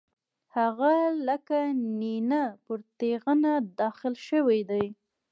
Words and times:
هغه 0.57 0.93
لکه 1.27 1.57
نېنه 1.99 2.43
پر 2.65 2.79
تېغنه 2.97 3.53
داغل 3.79 4.13
شوی 4.27 4.59
دی. 4.69 4.85